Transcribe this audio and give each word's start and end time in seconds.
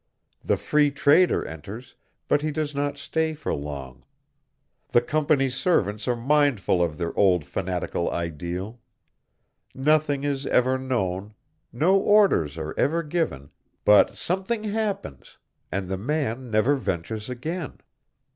The 0.43 0.57
Free 0.57 0.89
Trader 0.89 1.45
enters, 1.45 1.95
but 2.27 2.41
he 2.41 2.49
does 2.49 2.73
not 2.73 2.97
stay 2.97 3.35
for 3.35 3.53
long. 3.53 4.03
The 4.89 5.01
Company's 5.01 5.55
servants 5.55 6.07
are 6.07 6.15
mindful 6.15 6.81
of 6.81 6.97
their 6.97 7.15
old 7.15 7.45
fanatical 7.45 8.09
ideal. 8.11 8.79
Nothing 9.75 10.23
is 10.23 10.47
ever 10.47 10.79
known, 10.79 11.35
no 11.71 11.99
orders 11.99 12.57
are 12.57 12.73
ever 12.79 13.03
given, 13.03 13.51
but 13.85 14.17
something 14.17 14.63
happens, 14.63 15.37
and 15.71 15.87
the 15.87 15.99
man 15.99 16.49
never 16.49 16.73
ventures 16.73 17.29
again. 17.29 17.77